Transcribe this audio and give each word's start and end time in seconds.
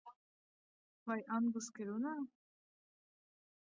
Vai 1.11 1.19
angliski 1.37 1.89
runā? 1.93 2.17